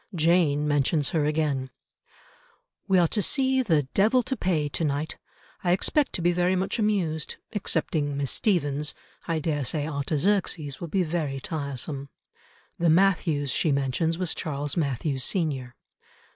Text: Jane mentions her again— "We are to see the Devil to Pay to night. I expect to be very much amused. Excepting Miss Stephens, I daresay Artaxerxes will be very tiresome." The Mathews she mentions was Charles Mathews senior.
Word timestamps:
Jane 0.15 0.67
mentions 0.67 1.09
her 1.09 1.25
again— 1.25 1.69
"We 2.87 2.97
are 2.97 3.07
to 3.09 3.21
see 3.21 3.61
the 3.61 3.83
Devil 3.93 4.23
to 4.23 4.35
Pay 4.35 4.67
to 4.67 4.83
night. 4.83 5.19
I 5.63 5.73
expect 5.73 6.13
to 6.13 6.23
be 6.23 6.31
very 6.31 6.55
much 6.55 6.79
amused. 6.79 7.35
Excepting 7.53 8.17
Miss 8.17 8.31
Stephens, 8.31 8.95
I 9.27 9.37
daresay 9.37 9.87
Artaxerxes 9.87 10.81
will 10.81 10.87
be 10.87 11.03
very 11.03 11.39
tiresome." 11.39 12.09
The 12.79 12.89
Mathews 12.89 13.51
she 13.51 13.71
mentions 13.71 14.17
was 14.17 14.33
Charles 14.33 14.75
Mathews 14.75 15.23
senior. 15.23 15.75